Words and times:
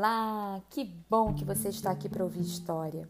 Olá, 0.00 0.62
que 0.70 0.82
bom 1.10 1.34
que 1.34 1.44
você 1.44 1.68
está 1.68 1.90
aqui 1.90 2.08
para 2.08 2.24
ouvir 2.24 2.40
história. 2.40 3.06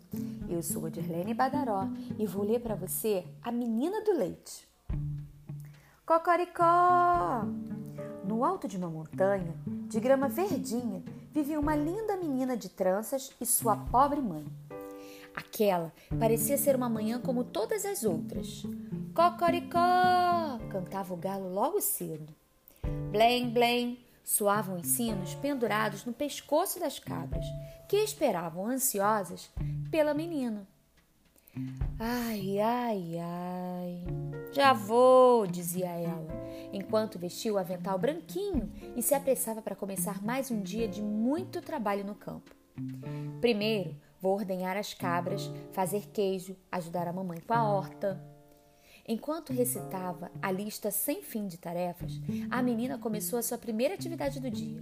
Eu 0.48 0.60
sou 0.60 0.86
a 0.86 0.90
Dirlene 0.90 1.32
Badaró 1.32 1.86
e 2.18 2.26
vou 2.26 2.42
ler 2.42 2.58
para 2.58 2.74
você 2.74 3.24
A 3.44 3.52
Menina 3.52 4.02
do 4.02 4.12
Leite. 4.12 4.68
Cocoricó! 6.04 7.44
No 8.24 8.44
alto 8.44 8.66
de 8.66 8.76
uma 8.76 8.90
montanha, 8.90 9.54
de 9.88 10.00
grama 10.00 10.28
verdinha, 10.28 11.04
vivia 11.30 11.60
uma 11.60 11.76
linda 11.76 12.16
menina 12.16 12.56
de 12.56 12.68
tranças 12.68 13.30
e 13.40 13.46
sua 13.46 13.76
pobre 13.76 14.20
mãe. 14.20 14.44
Aquela 15.32 15.92
parecia 16.18 16.58
ser 16.58 16.74
uma 16.74 16.88
manhã 16.88 17.20
como 17.20 17.44
todas 17.44 17.84
as 17.84 18.02
outras. 18.02 18.64
Cocoricó! 19.14 20.58
cantava 20.68 21.14
o 21.14 21.16
galo 21.16 21.54
logo 21.54 21.80
cedo. 21.80 22.34
Blém, 23.12 23.48
blém! 23.48 24.09
Soavam 24.24 24.76
os 24.76 24.86
sinos 24.86 25.34
pendurados 25.34 26.04
no 26.04 26.12
pescoço 26.12 26.78
das 26.78 26.98
cabras, 26.98 27.44
que 27.88 27.96
esperavam 27.96 28.66
ansiosas 28.66 29.50
pela 29.90 30.14
menina. 30.14 30.66
Ai, 31.98 32.58
ai, 32.60 33.18
ai. 33.18 34.04
Já 34.52 34.72
vou, 34.72 35.46
dizia 35.46 35.88
ela, 35.88 36.28
enquanto 36.72 37.18
vestia 37.18 37.52
o 37.52 37.58
avental 37.58 37.98
branquinho 37.98 38.72
e 38.96 39.02
se 39.02 39.14
apressava 39.14 39.60
para 39.60 39.76
começar 39.76 40.22
mais 40.22 40.50
um 40.50 40.62
dia 40.62 40.88
de 40.88 41.02
muito 41.02 41.60
trabalho 41.60 42.04
no 42.04 42.14
campo. 42.14 42.54
Primeiro, 43.40 43.96
vou 44.20 44.34
ordenhar 44.34 44.76
as 44.76 44.94
cabras, 44.94 45.50
fazer 45.72 46.06
queijo, 46.12 46.56
ajudar 46.70 47.08
a 47.08 47.12
mamãe 47.12 47.40
com 47.40 47.52
a 47.52 47.68
horta. 47.68 48.20
Enquanto 49.06 49.52
recitava 49.52 50.30
a 50.40 50.50
lista 50.50 50.90
sem 50.90 51.22
fim 51.22 51.46
de 51.46 51.58
tarefas, 51.58 52.20
a 52.50 52.62
menina 52.62 52.98
começou 52.98 53.38
a 53.38 53.42
sua 53.42 53.58
primeira 53.58 53.94
atividade 53.94 54.40
do 54.40 54.50
dia. 54.50 54.80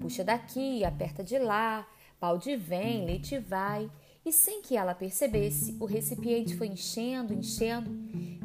Puxa 0.00 0.24
daqui, 0.24 0.84
aperta 0.84 1.22
de 1.22 1.38
lá, 1.38 1.86
balde 2.20 2.56
vem, 2.56 3.04
leite 3.04 3.38
vai. 3.38 3.90
E 4.24 4.32
sem 4.32 4.60
que 4.60 4.76
ela 4.76 4.94
percebesse, 4.94 5.76
o 5.78 5.84
recipiente 5.84 6.56
foi 6.56 6.66
enchendo, 6.66 7.32
enchendo, 7.32 7.90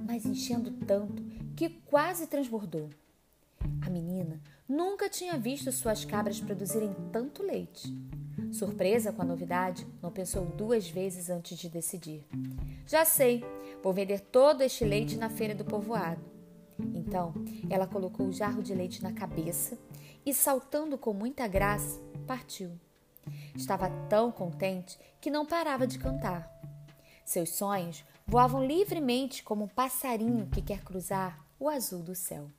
mas 0.05 0.25
enchendo 0.25 0.71
tanto 0.85 1.23
que 1.55 1.69
quase 1.69 2.27
transbordou. 2.27 2.89
A 3.85 3.89
menina 3.89 4.39
nunca 4.67 5.09
tinha 5.09 5.37
visto 5.37 5.71
suas 5.71 6.05
cabras 6.05 6.39
produzirem 6.39 6.95
tanto 7.11 7.43
leite. 7.43 7.91
Surpresa 8.51 9.13
com 9.13 9.21
a 9.21 9.25
novidade, 9.25 9.87
não 10.01 10.11
pensou 10.11 10.45
duas 10.45 10.89
vezes 10.89 11.29
antes 11.29 11.57
de 11.57 11.69
decidir. 11.69 12.27
Já 12.85 13.05
sei, 13.05 13.43
vou 13.81 13.93
vender 13.93 14.19
todo 14.19 14.61
este 14.61 14.83
leite 14.83 15.17
na 15.17 15.29
feira 15.29 15.55
do 15.55 15.63
povoado. 15.63 16.21
Então, 16.93 17.33
ela 17.69 17.87
colocou 17.87 18.27
o 18.27 18.33
jarro 18.33 18.61
de 18.61 18.73
leite 18.73 19.01
na 19.01 19.13
cabeça 19.13 19.77
e, 20.25 20.33
saltando 20.33 20.97
com 20.97 21.13
muita 21.13 21.47
graça, 21.47 22.01
partiu. 22.27 22.71
Estava 23.55 23.89
tão 24.09 24.31
contente 24.31 24.99
que 25.19 25.29
não 25.29 25.45
parava 25.45 25.87
de 25.87 25.97
cantar. 25.97 26.51
Seus 27.23 27.51
sonhos 27.51 28.03
voavam 28.25 28.65
livremente 28.65 29.43
como 29.43 29.65
um 29.65 29.67
passarinho 29.67 30.47
que 30.47 30.61
quer 30.61 30.83
cruzar 30.83 31.39
o 31.59 31.69
azul 31.69 32.01
do 32.01 32.15
céu. 32.15 32.49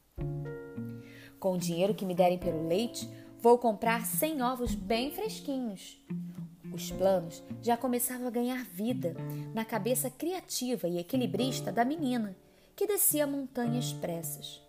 Com 1.39 1.55
o 1.55 1.59
dinheiro 1.59 1.95
que 1.95 2.07
me 2.07 2.15
derem 2.15 2.39
pelo 2.39 2.67
leite, 2.67 3.09
Vou 3.43 3.59
comprar 3.59 4.07
100 4.07 4.41
ovos 4.41 4.73
bem 4.73 5.11
fresquinhos. 5.11 6.01
Os 6.73 6.93
planos 6.93 7.43
já 7.61 7.77
começavam 7.77 8.29
a 8.29 8.31
ganhar 8.31 8.65
vida 8.67 9.17
na 9.53 9.65
cabeça 9.65 10.09
criativa 10.09 10.87
e 10.87 10.98
equilibrista 10.98 11.73
da 11.73 11.85
menina, 11.85 12.37
que 12.77 12.87
descia 12.87 13.27
montanhas 13.27 13.93
pressas. 13.95 14.63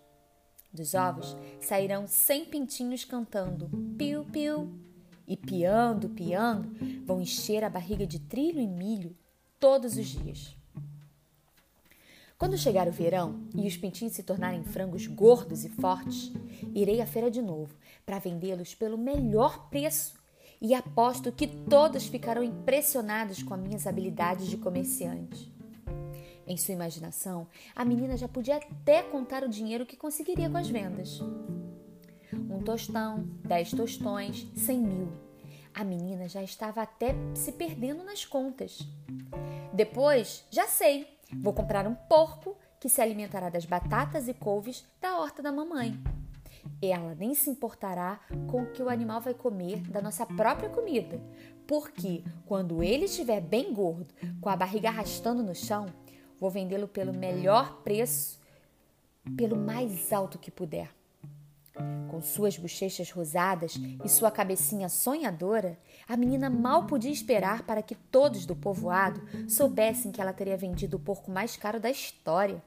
Dos 0.72 0.92
ovos 0.92 1.36
sairão 1.60 2.08
100 2.08 2.46
pintinhos 2.46 3.04
cantando 3.04 3.70
piu-piu 3.96 4.68
e 5.24 5.36
piando, 5.36 6.08
piando, 6.08 6.74
vão 7.06 7.20
encher 7.20 7.62
a 7.62 7.70
barriga 7.70 8.04
de 8.04 8.18
trilho 8.18 8.58
e 8.58 8.66
milho 8.66 9.16
todos 9.60 9.96
os 9.96 10.06
dias. 10.06 10.56
Quando 12.44 12.58
chegar 12.58 12.86
o 12.86 12.92
verão 12.92 13.40
e 13.56 13.66
os 13.66 13.74
pintinhos 13.74 14.12
se 14.12 14.22
tornarem 14.22 14.62
frangos 14.64 15.06
gordos 15.06 15.64
e 15.64 15.70
fortes, 15.70 16.30
irei 16.74 17.00
à 17.00 17.06
feira 17.06 17.30
de 17.30 17.40
novo 17.40 17.74
para 18.04 18.18
vendê-los 18.18 18.74
pelo 18.74 18.98
melhor 18.98 19.70
preço 19.70 20.12
e 20.60 20.74
aposto 20.74 21.32
que 21.32 21.46
todos 21.46 22.04
ficarão 22.04 22.44
impressionados 22.44 23.42
com 23.42 23.54
as 23.54 23.60
minhas 23.62 23.86
habilidades 23.86 24.46
de 24.46 24.58
comerciante. 24.58 25.50
Em 26.46 26.54
sua 26.58 26.74
imaginação, 26.74 27.46
a 27.74 27.82
menina 27.82 28.14
já 28.14 28.28
podia 28.28 28.56
até 28.56 29.02
contar 29.02 29.42
o 29.42 29.48
dinheiro 29.48 29.86
que 29.86 29.96
conseguiria 29.96 30.50
com 30.50 30.58
as 30.58 30.68
vendas. 30.68 31.22
Um 32.30 32.62
tostão, 32.62 33.26
dez 33.42 33.70
tostões, 33.70 34.46
cem 34.54 34.82
mil. 34.82 35.08
A 35.72 35.82
menina 35.82 36.28
já 36.28 36.42
estava 36.42 36.82
até 36.82 37.14
se 37.34 37.52
perdendo 37.52 38.04
nas 38.04 38.26
contas. 38.26 38.86
Depois, 39.72 40.44
já 40.50 40.68
sei, 40.68 41.13
Vou 41.40 41.52
comprar 41.52 41.86
um 41.86 41.94
porco 41.94 42.56
que 42.80 42.88
se 42.88 43.00
alimentará 43.00 43.48
das 43.48 43.64
batatas 43.64 44.28
e 44.28 44.34
couves 44.34 44.84
da 45.00 45.18
horta 45.18 45.42
da 45.42 45.52
mamãe. 45.52 45.98
Ela 46.80 47.14
nem 47.14 47.34
se 47.34 47.50
importará 47.50 48.20
com 48.50 48.62
o 48.62 48.72
que 48.72 48.82
o 48.82 48.88
animal 48.88 49.20
vai 49.20 49.34
comer 49.34 49.80
da 49.88 50.00
nossa 50.00 50.26
própria 50.26 50.68
comida, 50.68 51.20
porque 51.66 52.22
quando 52.46 52.82
ele 52.82 53.04
estiver 53.04 53.40
bem 53.40 53.72
gordo, 53.72 54.12
com 54.40 54.48
a 54.48 54.56
barriga 54.56 54.88
arrastando 54.88 55.42
no 55.42 55.54
chão, 55.54 55.86
vou 56.38 56.50
vendê-lo 56.50 56.88
pelo 56.88 57.12
melhor 57.12 57.82
preço, 57.82 58.40
pelo 59.36 59.56
mais 59.56 60.12
alto 60.12 60.38
que 60.38 60.50
puder. 60.50 60.90
Com 62.08 62.20
suas 62.20 62.56
bochechas 62.56 63.10
rosadas 63.10 63.74
e 64.04 64.08
sua 64.08 64.30
cabecinha 64.30 64.88
sonhadora, 64.88 65.76
a 66.08 66.16
menina 66.16 66.48
mal 66.48 66.86
podia 66.86 67.10
esperar 67.10 67.64
para 67.64 67.82
que 67.82 67.96
todos 67.96 68.46
do 68.46 68.54
povoado 68.54 69.20
soubessem 69.48 70.12
que 70.12 70.20
ela 70.20 70.32
teria 70.32 70.56
vendido 70.56 70.96
o 70.96 71.00
porco 71.00 71.32
mais 71.32 71.56
caro 71.56 71.80
da 71.80 71.90
história. 71.90 72.62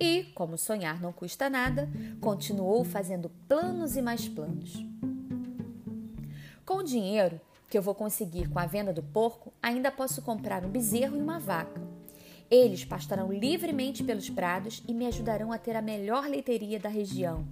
E, 0.00 0.24
como 0.34 0.58
sonhar 0.58 1.00
não 1.00 1.12
custa 1.12 1.48
nada, 1.48 1.88
continuou 2.20 2.82
fazendo 2.82 3.30
planos 3.46 3.96
e 3.96 4.02
mais 4.02 4.28
planos. 4.28 4.84
Com 6.66 6.78
o 6.78 6.84
dinheiro 6.84 7.40
que 7.70 7.78
eu 7.78 7.82
vou 7.82 7.94
conseguir 7.94 8.48
com 8.48 8.58
a 8.58 8.66
venda 8.66 8.92
do 8.92 9.02
porco, 9.02 9.52
ainda 9.62 9.92
posso 9.92 10.22
comprar 10.22 10.64
um 10.64 10.70
bezerro 10.70 11.16
e 11.16 11.22
uma 11.22 11.38
vaca. 11.38 11.80
Eles 12.50 12.84
pastarão 12.84 13.30
livremente 13.32 14.02
pelos 14.02 14.28
prados 14.28 14.82
e 14.88 14.94
me 14.94 15.06
ajudarão 15.06 15.52
a 15.52 15.58
ter 15.58 15.76
a 15.76 15.82
melhor 15.82 16.26
leiteria 16.26 16.80
da 16.80 16.88
região 16.88 17.46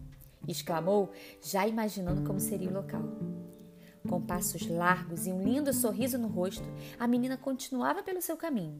exclamou, 0.48 1.12
já 1.42 1.66
imaginando 1.66 2.22
como 2.22 2.40
seria 2.40 2.68
o 2.68 2.74
local. 2.74 3.02
Com 4.08 4.20
passos 4.20 4.66
largos 4.68 5.26
e 5.26 5.32
um 5.32 5.42
lindo 5.42 5.72
sorriso 5.72 6.16
no 6.16 6.28
rosto, 6.28 6.64
a 6.98 7.06
menina 7.06 7.36
continuava 7.36 8.02
pelo 8.02 8.22
seu 8.22 8.36
caminho. 8.36 8.78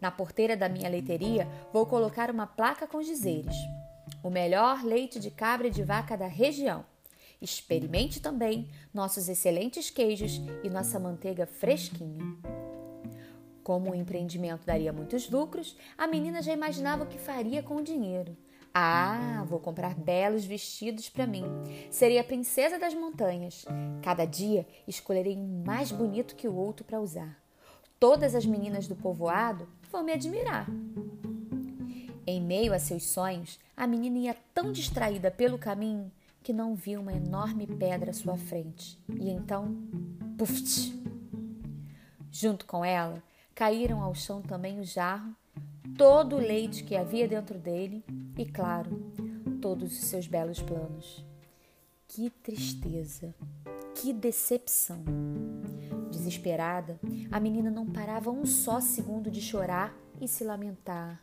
Na 0.00 0.10
porteira 0.10 0.56
da 0.56 0.68
minha 0.68 0.88
leiteria, 0.88 1.48
vou 1.72 1.86
colocar 1.86 2.30
uma 2.30 2.46
placa 2.46 2.86
com 2.86 3.00
dizeres: 3.00 3.56
O 4.22 4.30
melhor 4.30 4.82
leite 4.84 5.18
de 5.18 5.30
cabra 5.30 5.68
e 5.68 5.70
de 5.70 5.82
vaca 5.82 6.16
da 6.16 6.26
região. 6.26 6.84
Experimente 7.40 8.20
também 8.20 8.68
nossos 8.92 9.28
excelentes 9.28 9.90
queijos 9.90 10.40
e 10.62 10.70
nossa 10.70 10.98
manteiga 10.98 11.46
fresquinha. 11.46 12.22
Como 13.62 13.90
o 13.90 13.94
empreendimento 13.94 14.66
daria 14.66 14.92
muitos 14.92 15.28
lucros, 15.30 15.76
a 15.96 16.06
menina 16.06 16.42
já 16.42 16.52
imaginava 16.52 17.04
o 17.04 17.06
que 17.06 17.18
faria 17.18 17.62
com 17.62 17.76
o 17.76 17.82
dinheiro. 17.82 18.36
Ah, 18.76 19.44
vou 19.46 19.60
comprar 19.60 19.94
belos 19.94 20.44
vestidos 20.44 21.08
para 21.08 21.28
mim. 21.28 21.44
Serei 21.92 22.18
a 22.18 22.24
princesa 22.24 22.76
das 22.76 22.92
montanhas. 22.92 23.64
Cada 24.02 24.24
dia 24.24 24.66
escolherei 24.88 25.36
um 25.36 25.62
mais 25.64 25.92
bonito 25.92 26.34
que 26.34 26.48
o 26.48 26.56
outro 26.56 26.84
para 26.84 27.00
usar. 27.00 27.38
Todas 28.00 28.34
as 28.34 28.44
meninas 28.44 28.88
do 28.88 28.96
povoado 28.96 29.68
vão 29.92 30.02
me 30.02 30.12
admirar. 30.12 30.66
Em 32.26 32.40
meio 32.40 32.74
a 32.74 32.80
seus 32.80 33.04
sonhos, 33.04 33.60
a 33.76 33.86
menina 33.86 34.18
ia 34.18 34.36
tão 34.52 34.72
distraída 34.72 35.30
pelo 35.30 35.56
caminho 35.56 36.10
que 36.42 36.52
não 36.52 36.74
viu 36.74 37.00
uma 37.00 37.12
enorme 37.12 37.68
pedra 37.68 38.10
à 38.10 38.14
sua 38.14 38.36
frente. 38.36 38.98
E 39.08 39.30
então, 39.30 39.72
puf! 40.36 41.00
Junto 42.28 42.66
com 42.66 42.84
ela, 42.84 43.22
caíram 43.54 44.02
ao 44.02 44.16
chão 44.16 44.42
também 44.42 44.80
o 44.80 44.84
jarro 44.84 45.32
todo 45.96 46.36
o 46.36 46.40
leite 46.40 46.82
que 46.82 46.96
havia 46.96 47.28
dentro 47.28 47.56
dele 47.56 48.04
e, 48.36 48.44
claro, 48.44 48.90
todos 49.60 49.92
os 49.92 50.04
seus 50.04 50.26
belos 50.26 50.60
planos. 50.60 51.24
Que 52.06 52.30
tristeza, 52.30 53.34
que 53.94 54.12
decepção! 54.12 55.04
Desesperada, 56.10 57.00
a 57.30 57.40
menina 57.40 57.70
não 57.70 57.90
parava 57.90 58.30
um 58.30 58.44
só 58.44 58.80
segundo 58.80 59.30
de 59.30 59.40
chorar 59.40 59.94
e 60.20 60.28
se 60.28 60.44
lamentar. 60.44 61.22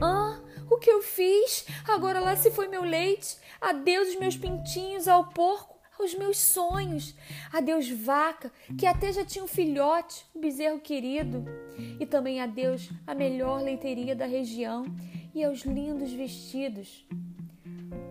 Ah, 0.00 0.40
o 0.70 0.78
que 0.78 0.90
eu 0.90 1.02
fiz? 1.02 1.66
Agora 1.86 2.18
lá 2.18 2.34
se 2.34 2.50
foi 2.50 2.66
meu 2.66 2.82
leite. 2.82 3.36
Adeus 3.60 4.08
os 4.08 4.18
meus 4.18 4.36
pintinhos 4.36 5.06
ao 5.06 5.28
porco 5.28 5.71
aos 6.02 6.14
meus 6.14 6.38
sonhos. 6.38 7.14
Adeus, 7.52 7.88
vaca, 7.88 8.52
que 8.76 8.86
até 8.86 9.12
já 9.12 9.24
tinha 9.24 9.44
um 9.44 9.48
filhote, 9.48 10.26
um 10.34 10.40
bezerro 10.40 10.80
querido. 10.80 11.44
E 11.98 12.06
também 12.06 12.40
adeus 12.40 12.90
a 13.06 13.14
melhor 13.14 13.62
leiteria 13.62 14.14
da 14.14 14.26
região 14.26 14.84
e 15.34 15.42
aos 15.42 15.60
lindos 15.62 16.12
vestidos. 16.12 17.06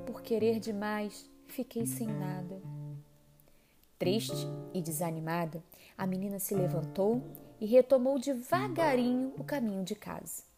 Por 0.05 0.21
querer 0.21 0.59
demais, 0.59 1.29
fiquei 1.47 1.85
sem 1.85 2.07
nada. 2.07 2.61
Triste 3.99 4.47
e 4.73 4.81
desanimada, 4.81 5.63
a 5.97 6.07
menina 6.07 6.39
se 6.39 6.55
levantou 6.55 7.21
e 7.59 7.67
retomou 7.67 8.17
devagarinho 8.17 9.33
o 9.37 9.43
caminho 9.43 9.83
de 9.83 9.93
casa. 9.93 10.50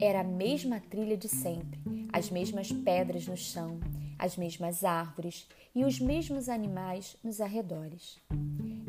Era 0.00 0.22
a 0.22 0.24
mesma 0.24 0.80
trilha 0.80 1.16
de 1.16 1.28
sempre, 1.28 1.80
as 2.12 2.28
mesmas 2.28 2.72
pedras 2.72 3.26
no 3.28 3.36
chão, 3.36 3.78
as 4.18 4.36
mesmas 4.36 4.82
árvores 4.82 5.46
e 5.72 5.84
os 5.84 6.00
mesmos 6.00 6.48
animais 6.48 7.16
nos 7.22 7.40
arredores. 7.40 8.18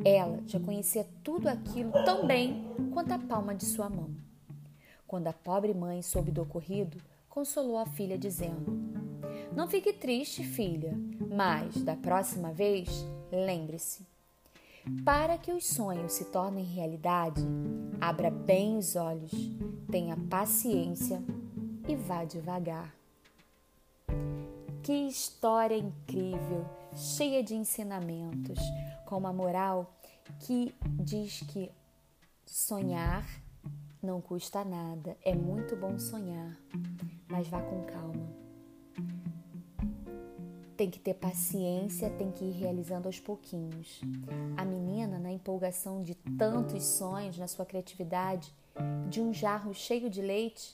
Ela 0.03 0.39
já 0.47 0.59
conhecia 0.59 1.07
tudo 1.23 1.47
aquilo 1.47 1.91
tão 2.03 2.25
bem 2.25 2.65
quanto 2.91 3.11
a 3.11 3.19
palma 3.19 3.53
de 3.53 3.63
sua 3.63 3.89
mão. 3.89 4.09
Quando 5.05 5.27
a 5.27 5.33
pobre 5.33 5.71
mãe 5.71 6.01
soube 6.01 6.31
do 6.31 6.41
ocorrido, 6.41 6.97
consolou 7.29 7.77
a 7.77 7.85
filha, 7.85 8.17
dizendo: 8.17 8.65
Não 9.55 9.67
fique 9.67 9.93
triste, 9.93 10.43
filha, 10.43 10.93
mas 11.29 11.83
da 11.83 11.95
próxima 11.95 12.51
vez, 12.51 12.89
lembre-se. 13.31 14.12
Para 15.05 15.37
que 15.37 15.51
os 15.51 15.65
sonhos 15.65 16.11
se 16.11 16.25
tornem 16.25 16.65
realidade, 16.65 17.41
abra 18.01 18.29
bem 18.29 18.77
os 18.77 18.97
olhos, 18.97 19.31
tenha 19.89 20.17
paciência 20.29 21.23
e 21.87 21.95
vá 21.95 22.25
devagar. 22.25 22.93
Que 24.81 25.07
história 25.07 25.77
incrível, 25.77 26.65
cheia 26.93 27.41
de 27.41 27.55
ensinamentos, 27.55 28.59
com 29.05 29.17
uma 29.17 29.31
moral 29.31 29.89
que 30.41 30.75
diz 30.83 31.39
que 31.47 31.71
sonhar 32.45 33.25
não 34.01 34.19
custa 34.19 34.65
nada, 34.65 35.15
é 35.23 35.33
muito 35.33 35.77
bom 35.77 35.97
sonhar, 35.97 36.57
mas 37.29 37.47
vá 37.47 37.61
com 37.61 37.83
calma. 37.85 38.33
Tem 40.83 40.89
que 40.89 40.99
ter 40.99 41.13
paciência, 41.13 42.09
tem 42.09 42.29
que 42.29 42.43
ir 42.43 42.51
realizando 42.51 43.05
aos 43.05 43.17
pouquinhos. 43.17 44.01
A 44.57 44.65
menina, 44.65 45.17
na 45.17 45.31
empolgação 45.31 46.03
de 46.03 46.13
tantos 46.13 46.83
sonhos, 46.83 47.37
na 47.37 47.47
sua 47.47 47.65
criatividade, 47.65 48.53
de 49.09 49.21
um 49.21 49.33
jarro 49.33 49.73
cheio 49.73 50.09
de 50.09 50.21
leite, 50.21 50.73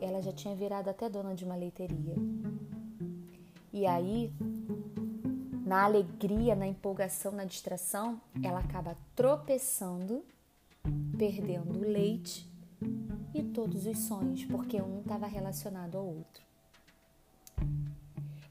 ela 0.00 0.20
já 0.20 0.32
tinha 0.32 0.52
virado 0.56 0.90
até 0.90 1.08
dona 1.08 1.32
de 1.32 1.44
uma 1.44 1.54
leiteria. 1.54 2.16
E 3.72 3.86
aí, 3.86 4.32
na 5.64 5.84
alegria, 5.84 6.56
na 6.56 6.66
empolgação, 6.66 7.30
na 7.30 7.44
distração, 7.44 8.20
ela 8.42 8.58
acaba 8.58 8.98
tropeçando, 9.14 10.24
perdendo 11.16 11.78
o 11.78 11.88
leite 11.88 12.50
e 13.32 13.44
todos 13.44 13.86
os 13.86 13.96
sonhos, 13.96 14.44
porque 14.44 14.82
um 14.82 15.02
estava 15.02 15.28
relacionado 15.28 15.96
ao 15.96 16.04
outro. 16.04 16.55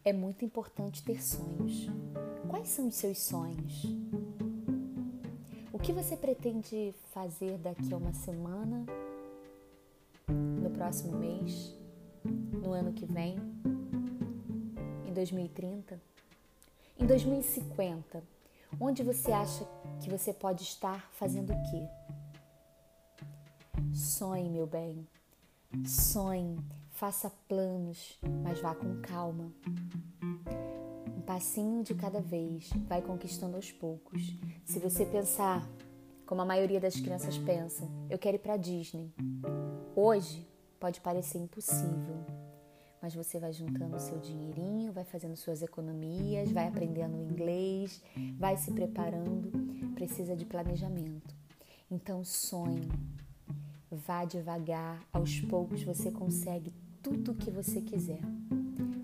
É 0.08 0.14
muito 0.14 0.46
importante 0.46 1.04
ter 1.04 1.20
sonhos. 1.20 1.88
Quais 2.48 2.70
são 2.70 2.90
os 2.90 2.96
seus 2.96 3.18
sonhos? 3.18 3.86
O 5.74 5.80
que 5.80 5.92
você 5.92 6.16
pretende 6.16 6.94
fazer 7.12 7.58
daqui 7.58 7.92
a 7.92 7.98
uma 7.98 8.14
semana, 8.14 8.86
no 10.28 10.70
próximo 10.70 11.18
mês, 11.18 11.76
no 12.24 12.72
ano 12.72 12.94
que 12.94 13.08
vem, 13.08 13.36
em 15.08 15.12
2030, 15.12 16.00
em 17.00 17.06
2050? 17.08 18.22
Onde 18.80 19.02
você 19.02 19.32
acha 19.32 19.68
que 20.00 20.08
você 20.08 20.32
pode 20.32 20.62
estar 20.62 21.10
fazendo 21.14 21.52
o 21.52 21.64
quê? 21.72 21.88
Sonhe, 23.92 24.52
meu 24.52 24.68
bem. 24.68 25.08
Sonhe, 25.84 26.60
faça 26.96 27.30
planos, 27.48 28.18
mas 28.42 28.62
vá 28.62 28.74
com 28.74 29.02
calma. 29.02 29.52
Um 31.16 31.22
passinho 31.22 31.84
de 31.84 31.94
cada 31.94 32.22
vez, 32.22 32.70
vai 32.88 33.02
conquistando 33.02 33.58
aos 33.58 33.70
poucos. 33.70 34.34
Se 34.64 34.80
você 34.80 35.06
pensar, 35.06 35.70
como 36.26 36.42
a 36.42 36.46
maioria 36.46 36.80
das 36.80 36.96
crianças 36.96 37.38
pensa, 37.38 37.86
eu 38.10 38.18
quero 38.18 38.38
ir 38.38 38.40
para 38.40 38.56
Disney. 38.56 39.14
Hoje 39.94 40.48
pode 40.80 41.02
parecer 41.02 41.38
impossível, 41.38 42.26
mas 43.02 43.14
você 43.14 43.40
vai 43.40 43.52
juntando 43.52 44.00
seu 44.00 44.18
dinheirinho, 44.18 44.94
vai 44.94 45.04
fazendo 45.04 45.36
suas 45.36 45.62
economias, 45.62 46.50
vai 46.50 46.68
aprendendo 46.68 47.18
inglês, 47.18 48.02
vai 48.38 48.56
se 48.56 48.72
preparando. 48.72 49.52
Precisa 49.96 50.34
de 50.34 50.46
planejamento. 50.46 51.36
Então 51.92 52.24
sonhe, 52.24 52.90
Vá 53.96 54.26
devagar, 54.26 55.02
aos 55.14 55.40
poucos 55.42 55.84
você 55.84 56.12
consegue 56.12 56.74
tudo 57.06 57.34
o 57.34 57.36
que 57.36 57.52
você 57.52 57.82
quiser. 57.82 58.20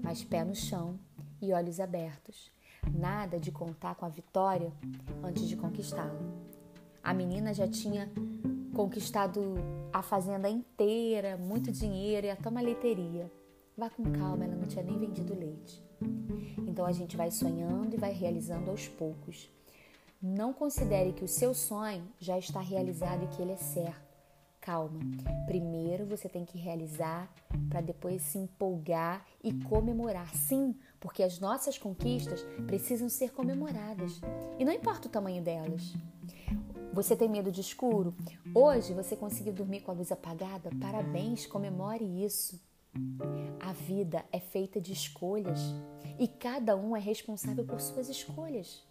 Mas 0.01 0.23
pé 0.23 0.43
no 0.43 0.55
chão 0.55 0.99
e 1.39 1.53
olhos 1.53 1.79
abertos. 1.79 2.51
Nada 2.91 3.39
de 3.39 3.51
contar 3.51 3.93
com 3.93 4.03
a 4.03 4.09
vitória 4.09 4.73
antes 5.23 5.47
de 5.47 5.55
conquistá-la. 5.55 6.19
A 7.03 7.13
menina 7.13 7.53
já 7.53 7.67
tinha 7.67 8.11
conquistado 8.73 9.53
a 9.93 10.01
fazenda 10.01 10.49
inteira, 10.49 11.37
muito 11.37 11.71
dinheiro 11.71 12.25
e 12.25 12.31
até 12.31 12.49
uma 12.49 12.59
leiteria. 12.59 13.31
Vá 13.77 13.87
com 13.87 14.03
calma, 14.11 14.45
ela 14.45 14.55
não 14.55 14.67
tinha 14.67 14.83
nem 14.83 14.97
vendido 14.97 15.37
leite. 15.37 15.79
Então 16.67 16.87
a 16.87 16.91
gente 16.91 17.15
vai 17.15 17.29
sonhando 17.29 17.93
e 17.93 17.99
vai 17.99 18.13
realizando 18.13 18.71
aos 18.71 18.87
poucos. 18.87 19.47
Não 20.19 20.53
considere 20.53 21.13
que 21.13 21.23
o 21.23 21.27
seu 21.27 21.53
sonho 21.53 22.07
já 22.17 22.39
está 22.39 22.61
realizado 22.61 23.25
e 23.25 23.27
que 23.27 23.43
ele 23.43 23.51
é 23.51 23.57
certo. 23.57 24.10
Calma. 24.61 24.99
Primeiro 25.47 26.05
você 26.05 26.29
tem 26.29 26.45
que 26.45 26.57
realizar 26.57 27.33
para 27.67 27.81
depois 27.81 28.21
se 28.21 28.37
empolgar 28.37 29.25
e 29.43 29.51
comemorar. 29.63 30.33
Sim, 30.35 30.75
porque 30.99 31.23
as 31.23 31.39
nossas 31.39 31.79
conquistas 31.79 32.43
precisam 32.67 33.09
ser 33.09 33.31
comemoradas. 33.31 34.21
E 34.59 34.63
não 34.63 34.71
importa 34.71 35.07
o 35.07 35.11
tamanho 35.11 35.41
delas. 35.41 35.95
Você 36.93 37.15
tem 37.15 37.27
medo 37.27 37.51
de 37.51 37.59
escuro? 37.59 38.13
Hoje 38.53 38.93
você 38.93 39.15
conseguiu 39.15 39.51
dormir 39.51 39.81
com 39.81 39.91
a 39.91 39.95
luz 39.95 40.11
apagada? 40.11 40.69
Parabéns, 40.79 41.47
comemore 41.47 42.23
isso. 42.23 42.61
A 43.59 43.73
vida 43.73 44.23
é 44.31 44.39
feita 44.39 44.79
de 44.79 44.93
escolhas 44.93 45.59
e 46.19 46.27
cada 46.27 46.75
um 46.75 46.95
é 46.95 46.99
responsável 46.99 47.65
por 47.65 47.81
suas 47.81 48.09
escolhas. 48.09 48.83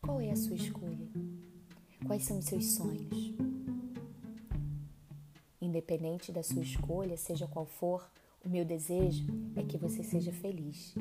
Qual 0.00 0.20
é 0.20 0.30
a 0.30 0.36
sua 0.36 0.54
escolha? 0.54 1.08
Quais 2.06 2.24
são 2.24 2.38
os 2.38 2.44
seus 2.44 2.72
sonhos? 2.72 3.49
Independente 5.80 6.30
da 6.30 6.42
sua 6.42 6.60
escolha, 6.60 7.16
seja 7.16 7.46
qual 7.46 7.64
for, 7.64 8.06
o 8.44 8.48
meu 8.50 8.66
desejo 8.66 9.24
é 9.56 9.62
que 9.62 9.78
você 9.78 10.04
seja 10.04 10.30
feliz, 10.30 10.94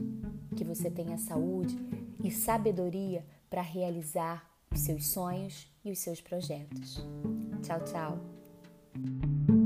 que 0.56 0.64
você 0.64 0.90
tenha 0.90 1.18
saúde 1.18 1.76
e 2.24 2.32
sabedoria 2.32 3.26
para 3.50 3.62
realizar 3.62 4.50
os 4.72 4.80
seus 4.80 5.12
sonhos 5.12 5.70
e 5.84 5.92
os 5.92 6.00
seus 6.00 6.22
projetos. 6.22 7.06
Tchau, 7.62 7.84
tchau! 7.84 9.59